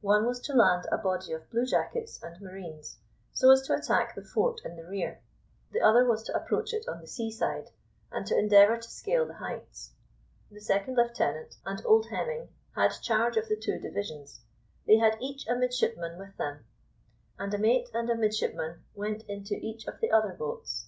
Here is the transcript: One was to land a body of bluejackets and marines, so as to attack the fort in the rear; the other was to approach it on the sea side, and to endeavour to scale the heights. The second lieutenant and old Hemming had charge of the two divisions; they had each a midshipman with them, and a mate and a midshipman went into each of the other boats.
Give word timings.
One 0.00 0.24
was 0.24 0.40
to 0.40 0.54
land 0.54 0.86
a 0.90 0.96
body 0.96 1.34
of 1.34 1.50
bluejackets 1.50 2.18
and 2.22 2.40
marines, 2.40 2.96
so 3.34 3.50
as 3.50 3.60
to 3.66 3.74
attack 3.74 4.14
the 4.14 4.24
fort 4.24 4.62
in 4.64 4.76
the 4.76 4.86
rear; 4.86 5.20
the 5.72 5.82
other 5.82 6.06
was 6.06 6.22
to 6.22 6.34
approach 6.34 6.72
it 6.72 6.88
on 6.88 7.02
the 7.02 7.06
sea 7.06 7.30
side, 7.30 7.68
and 8.10 8.26
to 8.26 8.34
endeavour 8.34 8.78
to 8.78 8.88
scale 8.88 9.26
the 9.26 9.34
heights. 9.34 9.92
The 10.50 10.62
second 10.62 10.96
lieutenant 10.96 11.56
and 11.66 11.84
old 11.84 12.06
Hemming 12.08 12.48
had 12.74 12.92
charge 13.02 13.36
of 13.36 13.46
the 13.46 13.56
two 13.60 13.78
divisions; 13.78 14.40
they 14.86 14.96
had 14.96 15.18
each 15.20 15.46
a 15.48 15.54
midshipman 15.54 16.18
with 16.18 16.34
them, 16.38 16.64
and 17.38 17.52
a 17.52 17.58
mate 17.58 17.90
and 17.92 18.08
a 18.08 18.14
midshipman 18.16 18.84
went 18.94 19.24
into 19.24 19.52
each 19.54 19.86
of 19.86 20.00
the 20.00 20.10
other 20.10 20.32
boats. 20.32 20.86